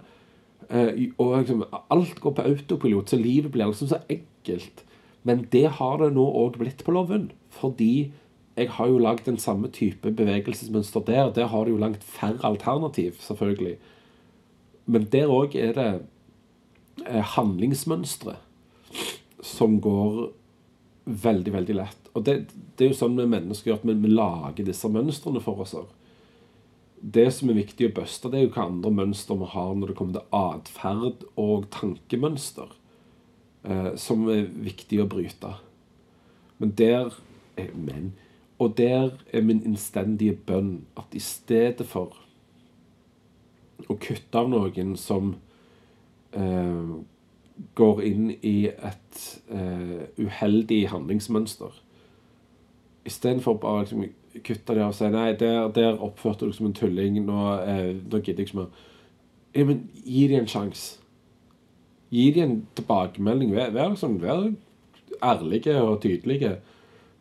[0.71, 4.85] Uh, og liksom, alt går på autopilot, så livet blir liksom så enkelt.
[5.27, 7.29] Men det har det nå òg blitt på Loven.
[7.51, 8.11] Fordi
[8.57, 11.31] jeg har jo lagd den samme type bevegelsesmønster der.
[11.35, 13.77] Der har du jo langt færre alternativ, selvfølgelig.
[14.85, 15.89] Men der òg er det
[17.05, 18.35] eh, handlingsmønstre
[19.41, 20.31] som går
[21.05, 22.11] veldig, veldig lett.
[22.13, 22.35] Og det,
[22.77, 25.75] det er jo sånn med mennesker at vi, vi lager disse mønstrene for oss.
[27.01, 29.91] Det som er viktig å buste, det er jo hva andre mønster vi har når
[29.91, 32.75] det kommer til atferd og tankemønster
[33.65, 35.55] eh, som er viktig å bryte.
[36.61, 37.13] Men der
[37.73, 38.13] Men.
[38.57, 42.15] Og der er min innstendige bønn at i stedet for
[43.89, 45.35] å kutte av noen som
[46.31, 46.91] eh,
[47.77, 51.81] går inn i et eh, uheldig handlingsmønster
[53.05, 54.05] Istedenfor bare liksom,
[54.45, 57.93] kutte det og si nei, der, der oppførte du deg som en tulling, nå, eh,
[57.97, 58.83] nå gidder jeg ikke mer.
[59.55, 60.99] Ja, men gi dem en sjanse.
[62.11, 63.55] Gi dem en tilbakemelding.
[63.55, 64.51] Vær, vær, liksom, vær
[65.21, 66.55] ærlige og tydelige.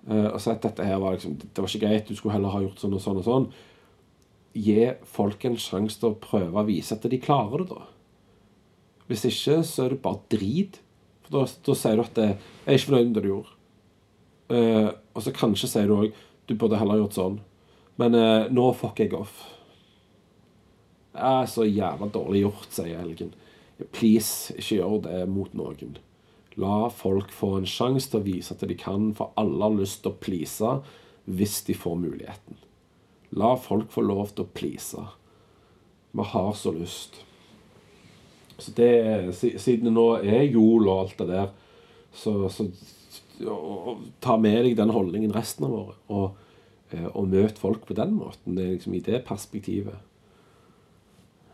[0.08, 2.54] Eh, og si at dette her var liksom, det var ikke greit, du skulle heller
[2.54, 3.48] ha gjort sånn og sånn og sånn.
[4.56, 7.88] Gi folk en sjanse til å prøve å vise at de klarer det, da.
[9.10, 10.80] Hvis ikke, så er det bare drit.
[11.26, 13.56] For da, da sier du at det, 'Jeg er ikke fornøyd med det du gjorde'.
[14.50, 16.12] Uh, og så kanskje sier du òg
[16.46, 17.40] 'Du burde heller gjort sånn'.
[17.96, 19.44] Men eh, nå fucker jeg off.
[21.12, 23.34] Det er så jævla dårlig gjort, sier Helgen.
[23.92, 25.98] Please, ikke gjør det mot noen.
[26.60, 30.02] La folk få en sjanse til å vise at de kan, for alle har lyst
[30.02, 30.74] til å please
[31.30, 32.58] hvis de får muligheten.
[33.38, 35.04] La folk få lov til å please.
[36.10, 37.20] Vi har så lyst.
[38.58, 41.52] Så det, siden det nå er jul og alt det der,
[42.12, 42.66] så, så
[43.48, 45.98] og, ta med deg den holdningen resten av året.
[46.08, 46.36] Og,
[46.92, 48.56] eh, og møte folk på den måten.
[48.56, 50.06] Det er liksom i det perspektivet.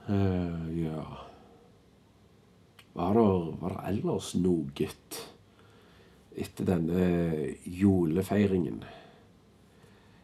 [0.07, 1.03] Uh, ja
[2.95, 3.25] Var det,
[3.59, 4.87] var det ellers noe
[6.37, 7.09] etter denne
[7.67, 8.85] julefeiringen?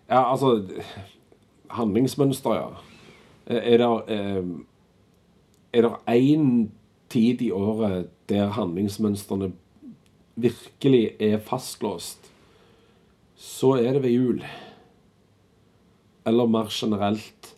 [0.06, 0.62] Ja, altså
[1.72, 2.68] Handlingsmønster, ja.
[3.46, 4.44] Er det eh,
[5.72, 6.70] Er det én
[7.08, 9.52] tid i året der handlingsmønstrene
[10.36, 12.30] virkelig er fastlåst,
[13.36, 14.44] så er det ved jul.
[16.26, 17.54] Eller mer generelt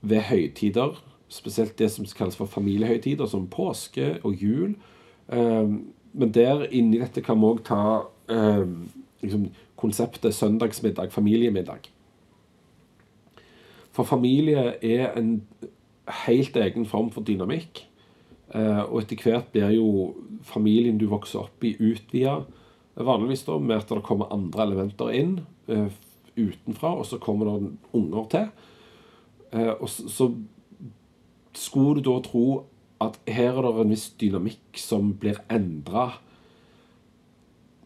[0.00, 1.04] ved høytider.
[1.28, 4.76] Spesielt det som kalles for familiehøytider, som påske og jul.
[5.32, 7.82] Ehm, men der inni dette kan vi òg ta
[8.32, 8.88] ehm,
[9.20, 11.90] liksom, konseptet søndagsmiddag, familiemiddag.
[13.92, 15.42] For familie er en
[16.24, 17.84] helt egen form for dynamikk.
[18.56, 19.88] Eh, og etter hvert blir jo
[20.48, 22.40] familien du vokser opp i, utvida.
[22.98, 25.34] Vanligvis da med at det kommer andre elementer inn
[25.70, 25.90] uh,
[26.34, 28.48] utenfra, og så kommer det unger til.
[29.52, 30.32] Uh, og så,
[31.54, 32.46] skulle du da tro
[33.02, 36.08] at her er det en viss dynamikk som blir endra.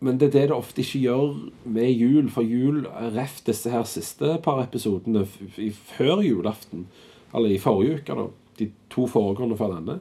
[0.01, 1.37] Men det er det det ofte ikke gjør
[1.77, 2.31] med jul.
[2.33, 6.87] For jul, ref disse her siste par episodene før julaften,
[7.35, 8.27] eller i forrige uke, da,
[8.59, 10.01] de to foregående fra denne,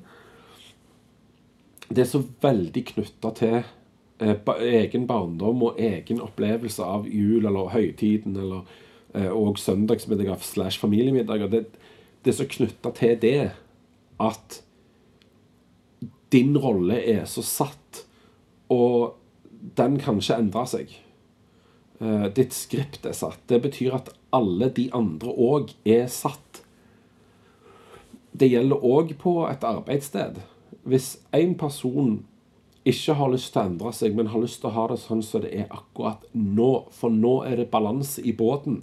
[1.92, 3.58] det er så veldig knytta til
[4.24, 4.36] eh,
[4.82, 8.66] egen barndom og egen opplevelse av jul eller høytiden eller
[9.16, 11.52] eh, og søndagsmiddager slash familiemiddager.
[11.52, 11.66] Det,
[12.24, 13.52] det, er så knytta til det
[14.22, 14.62] at
[16.32, 18.06] din rolle er så satt,
[18.72, 19.18] og
[19.76, 20.94] den kan ikke endre seg.
[22.00, 23.42] Eh, ditt skript er satt.
[23.52, 26.64] Det betyr at alle de andre òg er satt.
[28.32, 30.40] Det gjelder òg på et arbeidssted
[30.84, 32.22] hvis en person
[32.86, 35.22] ikke har lyst til å endre seg, men har lyst til å ha det sånn
[35.26, 38.82] som det er akkurat nå, for nå er det balanse i båten.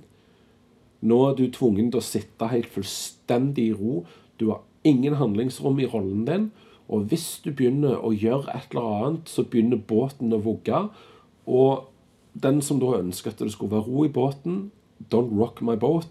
[1.03, 4.01] Nå er du tvungen til å sitte helt fullstendig i ro.
[4.39, 6.49] Du har ingen handlingsrom i rollen din.
[6.89, 10.87] Og hvis du begynner å gjøre et eller annet, så begynner båten å vugge.
[11.47, 11.89] Og
[12.39, 14.71] den som da ønsker at det skulle være ro i båten,
[15.13, 16.09] don't rock my boat,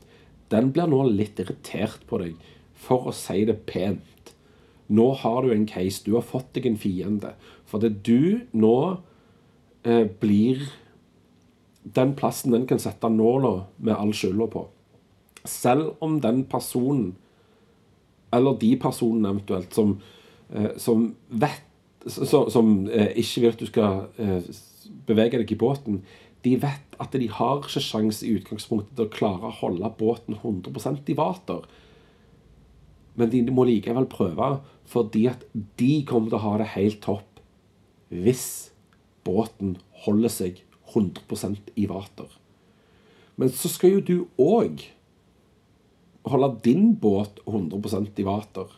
[0.52, 2.36] den blir nå litt irritert på deg,
[2.78, 4.36] for å si det pent.
[4.88, 6.04] Nå har du en case.
[6.06, 7.34] Du har fått deg en fiende.
[7.68, 8.78] For det du nå
[9.84, 10.68] eh, blir
[11.96, 14.66] den plassen den kan sette nåla med all skylda på.
[15.48, 17.16] Selv om den personen,
[18.34, 19.98] eller de personene eventuelt, som,
[20.54, 21.64] eh, som vet
[22.08, 24.46] Som, som eh, ikke vil at du skal eh,
[25.10, 25.98] bevege deg i båten,
[26.46, 30.38] de vet at de har ikke sjanse i utgangspunktet til å klare å holde båten
[30.38, 31.66] 100% i vater.
[33.18, 35.44] Men de må likevel prøve, fordi at
[35.80, 37.42] de kommer til å ha det helt topp
[38.08, 38.72] hvis
[39.28, 39.76] båten
[40.06, 40.62] holder seg
[40.94, 42.30] 100% i vater.
[43.36, 44.86] Men så skal jo du òg
[46.28, 48.72] holde din båt 100% i vater.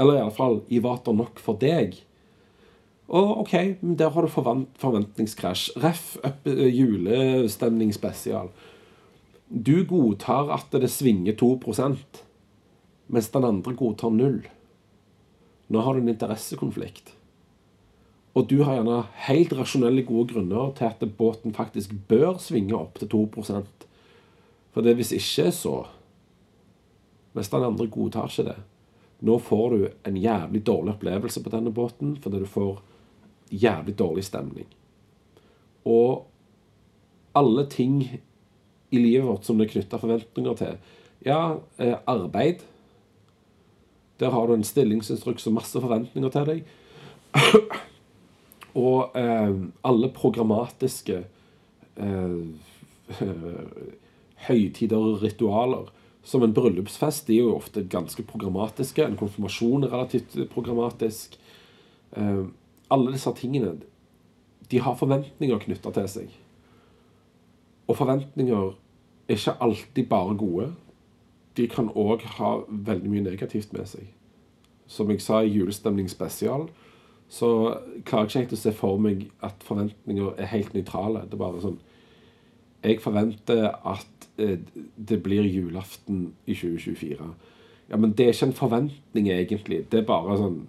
[0.00, 1.98] Eller iallfall i vater nok for deg.
[3.10, 5.70] Og OK, der har du forventningskrasj.
[5.82, 6.16] Ref.
[6.44, 8.52] julestemning spesial.
[9.50, 11.56] Du godtar at det svinger 2
[13.10, 14.44] mens den andre godtar null.
[15.70, 17.12] Nå har du en interessekonflikt.
[18.38, 23.00] Og du har gjerne helt rasjonelle, gode grunner til at båten faktisk bør svinge opp
[23.00, 23.86] til 2%
[24.70, 25.74] For det hvis ikke, så
[27.32, 28.58] Hvis den andre godtar ikke det
[29.26, 32.78] Nå får du en jævlig dårlig opplevelse på denne båten fordi du får
[33.50, 34.66] jævlig dårlig stemning.
[35.84, 36.26] Og
[37.34, 37.98] alle ting
[38.90, 40.78] i livet vårt som det er knytta forventninger til
[41.26, 42.62] Ja, eh, arbeid
[44.20, 46.64] der har du en stillingsinstruks og masse forventninger til deg.
[48.86, 49.54] og eh,
[49.84, 51.22] alle programmatiske
[51.96, 52.42] eh,
[54.48, 55.88] høytider og ritualer.
[56.22, 59.04] Som en bryllupsfest de er jo ofte ganske programmatiske.
[59.04, 61.38] En konfirmasjon er relativt programmatisk.
[62.12, 62.44] Eh,
[62.90, 63.78] alle disse tingene
[64.70, 66.36] de har forventninger knytta til seg.
[67.90, 68.68] Og forventninger
[69.30, 70.68] er ikke alltid bare gode
[71.56, 74.06] de kan òg ha veldig mye negativt med seg.
[74.90, 76.68] Som jeg sa i Julestemning spesial,
[77.30, 77.50] så
[78.06, 81.26] klarer jeg ikke å se for meg at forventninger er helt nøytrale.
[81.26, 81.78] Det er bare sånn
[82.80, 84.56] Jeg forventer at eh,
[84.96, 87.26] det blir julaften i 2024.
[87.90, 89.82] Ja, men det er ikke en forventning, egentlig.
[89.92, 90.60] Det er bare sånn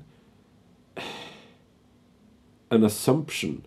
[2.71, 3.61] En assumption.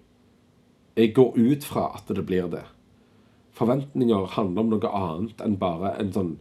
[0.96, 2.62] Jeg går ut fra at det blir det.
[3.52, 6.32] Forventninger handler om noe annet enn bare en sånn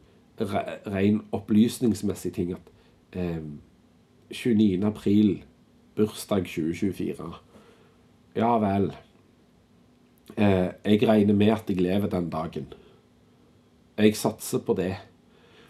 [0.42, 2.72] ren opplysningsmessig ting at
[3.14, 3.42] eh,
[4.32, 4.84] 29.
[4.86, 5.44] april,
[5.96, 7.34] bursdag 2024.
[8.36, 8.94] Ja vel.
[10.38, 12.74] Eh, jeg regner med at jeg lever den dagen.
[13.98, 14.96] Jeg satser på det.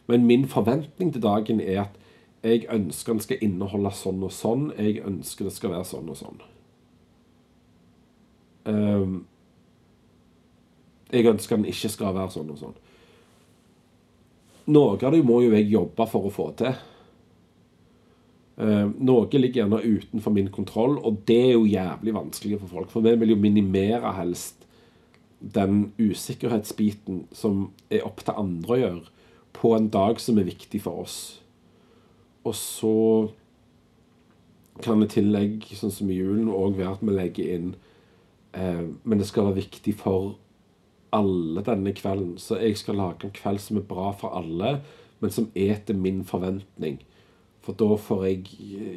[0.07, 1.99] Men min forventning til dagen er at
[2.43, 4.71] jeg ønsker den skal inneholde sånn og sånn.
[4.77, 6.41] Jeg ønsker det skal være sånn og sånn.
[8.65, 9.13] Um,
[11.11, 12.75] jeg ønsker den ikke skal være sånn og sånn.
[14.71, 16.75] Noe av det må jo jeg jobbe for å få til.
[18.53, 22.91] Uh, noe ligger gjerne utenfor min kontroll, og det er jo jævlig vanskelig for folk.
[22.93, 24.63] For vi vil jo minimere helst
[25.43, 29.07] den usikkerhetsbiten som er opp til andre å gjøre,
[29.53, 31.17] på en dag som er viktig for oss.
[32.47, 32.95] Og så
[34.83, 37.67] kan i tillegg, sånn som i julen, òg være at vi legger inn
[38.57, 40.33] eh, Men det skal være viktig for
[41.13, 42.37] alle denne kvelden.
[42.41, 44.79] Så jeg skal lage en kveld som er bra for alle,
[45.21, 46.99] men som er til min forventning.
[47.63, 48.41] For da får jeg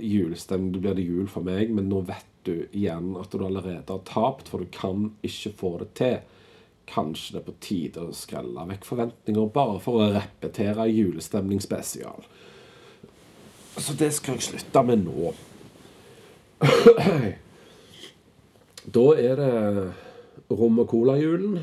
[0.03, 0.73] julestemning.
[0.75, 4.03] Da blir det jul for meg, men nå vet du igjen at du allerede har
[4.07, 6.19] tapt, for du kan ikke få det til.
[6.87, 12.27] Kanskje det er på tide å skrelle vekk forventninger bare for å repetere julestemning spesial.
[13.77, 15.35] Så det skal jeg slutte med nå.
[18.87, 19.55] Da er det
[20.55, 21.57] rom og cola-julen.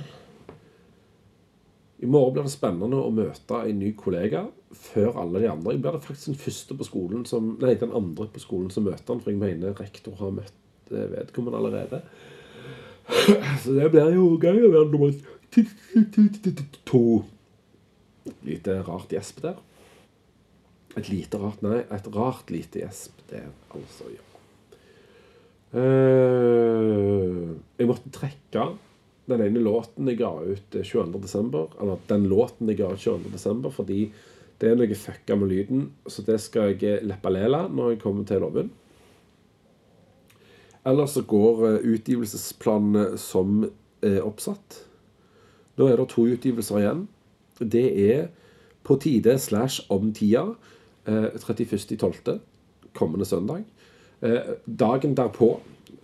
[2.02, 5.76] I morgen blir det spennende å møte en ny kollega før alle de andre.
[5.76, 8.88] Jeg blir det faktisk den første på skolen som, nei, den andre på skolen som
[8.88, 12.02] møter han, for jeg mener rektor har møtt eh, vedkommende allerede.
[13.64, 15.14] Så det blir jo gøy å være nummer
[16.90, 17.06] to.
[18.48, 19.60] Lite rart gjesp der.
[20.98, 24.10] Et lite rart Nei, et rart lite gjesp der, altså.
[24.14, 24.30] ja.
[25.74, 28.68] Uh, jeg måtte trekke
[29.30, 34.00] den ene låten jeg ga ut 22.12., eller den låten jeg ga ut 22.12., fordi
[34.62, 38.44] det er noe fucka med lyden, så det skal jeg leppalela når jeg kommer til
[38.44, 38.72] Loven.
[40.88, 43.64] Ellers så går eh, utgivelsesplanene som
[44.04, 44.82] oppsatt.
[45.80, 47.06] Nå er det to utgivelser igjen.
[47.60, 48.26] Det er
[48.84, 50.58] På tide slash om tida.
[51.08, 52.40] 31.12.
[52.94, 53.64] kommende søndag.
[54.22, 55.60] Eh, dagen derpå,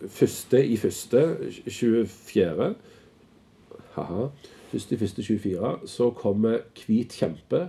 [0.08, 2.76] første i første 24.
[4.00, 4.30] Haha.
[4.72, 7.68] Første i første 24, så kommer Hvit kjempe,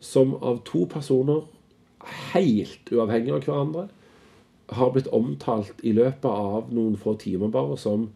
[0.00, 1.46] som av to personer
[2.32, 3.88] helt uavhengig av hverandre
[4.68, 8.10] har blitt omtalt i løpet av noen få timer bare som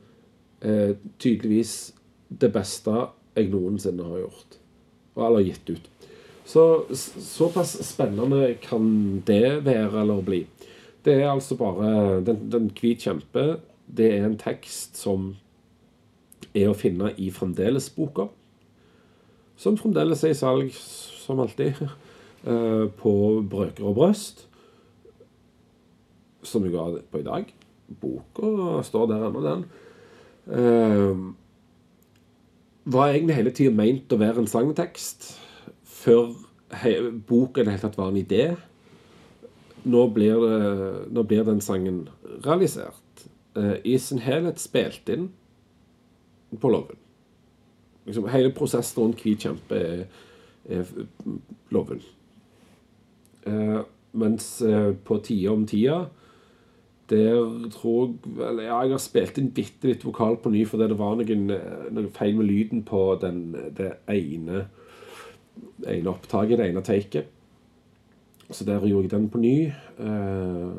[0.61, 1.93] eh, tydeligvis
[2.29, 2.93] det beste
[3.37, 4.59] jeg noensinne har gjort.
[5.17, 5.89] Eller gitt ut.
[6.49, 10.43] Så såpass spennende kan det være eller bli.
[11.05, 15.35] Det er altså bare Den, den hvit kjempe, det er en tekst som
[16.55, 18.29] er å finne i Fremdeles-boka.
[19.57, 21.79] Som fremdeles er i salg, som alltid,
[22.51, 23.13] eh, på
[23.51, 24.47] Brøker og brøst
[26.47, 27.53] som jeg ga på i dag.
[28.03, 29.65] Boka står der ennå, den.
[30.43, 31.33] Uh,
[32.85, 35.29] var egentlig hele tida meint å være en sangtekst
[35.87, 36.33] før
[37.29, 38.47] boka i det hele tatt var en idé.
[39.87, 42.07] Nå blir, det, nå blir den sangen
[42.47, 43.27] realisert.
[43.55, 45.31] Uh, I sin helhet spilt inn
[46.61, 46.99] på Loven.
[48.07, 50.03] Liksom, hele prosessen rundt Hvit kjempe er,
[50.69, 50.89] er
[51.71, 52.03] Loven.
[53.47, 53.79] Eh,
[54.13, 56.05] mens eh, på Tida om tida
[57.13, 60.89] der tror jeg vel Ja, jeg har spilt inn bitte litt vokal på ny, fordi
[60.89, 61.51] det var noen,
[61.93, 63.43] noen feil med lyden på den,
[63.77, 64.67] det ene,
[65.85, 67.29] ene opptaket, det ene taket.
[68.53, 69.57] Så der gjorde jeg den på ny.
[69.99, 70.73] Eh,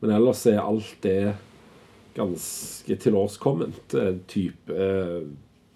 [0.00, 1.34] men ellers er alt det
[2.18, 3.96] ganske tilårskomment.
[4.30, 5.26] Type eh,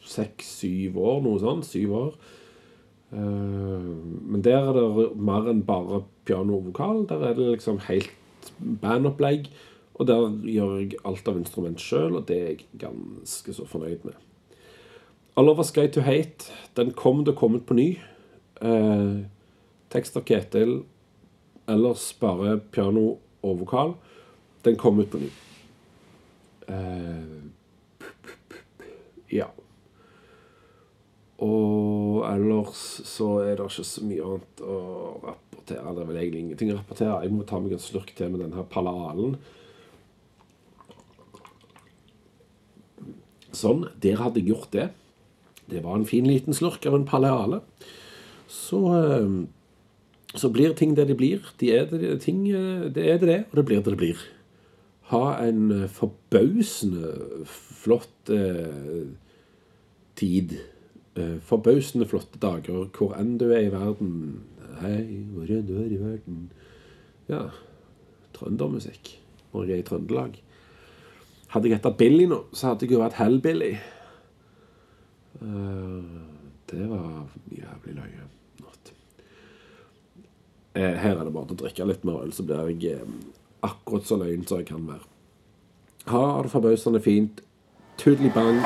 [0.03, 1.68] seks-syv år, noe sånt.
[1.68, 2.16] Syv år.
[3.12, 3.90] Eh,
[4.22, 7.05] men der er det mer enn bare piano og vokal.
[7.11, 8.12] Der er det liksom helt
[8.82, 9.51] bandopplegg.
[10.01, 14.07] Og der gjør jeg alt av instrument sjøl, og det er jeg ganske så fornøyd
[14.09, 14.16] med.
[15.36, 17.88] All Over Sky to Hate den kom til å komme på ny.
[18.64, 19.22] Eh,
[19.93, 20.82] tekst av Ketil,
[21.68, 23.97] ellers bare piano og vokal.
[24.64, 25.30] Den kom ut på ny.
[26.69, 27.51] Eh,
[29.33, 29.49] ja.
[31.43, 34.77] Og ellers så er det ikke så mye annet å
[35.25, 35.95] rapportere.
[35.97, 37.19] Det er vel egentlig ingenting å rapportere.
[37.25, 39.39] Jeg må ta meg en slurk til med denne Palalen.
[43.53, 43.87] Sånn.
[44.03, 44.91] Der hadde jeg gjort det.
[45.73, 47.61] Det var en fin liten slurk av en paleale.
[48.51, 51.41] Så, eh, så blir ting det de blir.
[51.59, 54.19] De er det, ting, eh, det er det og det blir det det blir.
[55.13, 59.09] Ha en eh, forbausende flott eh,
[60.17, 60.59] tid.
[61.45, 64.15] Forbausende flotte dager hvor enn du er i verden.
[64.81, 65.03] Hei,
[65.35, 66.47] hvor enn du er i verden.
[67.29, 67.51] Ja.
[68.33, 69.19] trøndermusikk
[69.53, 70.39] når jeg er i Trøndelag.
[71.53, 73.73] Hadde jeg hetta Billy nå, så hadde jeg jo vært Hellbilly.
[75.43, 76.05] Eh,
[76.73, 78.25] det var jævlig løye.
[78.63, 78.93] Not.
[80.75, 83.17] Eh, her er det bare å drikke litt mer øl, så blir jeg eh,
[83.63, 85.07] akkurat så løgn som jeg kan være.
[86.13, 87.41] Ha det forbausende fint.
[87.99, 88.63] Tudeli bang.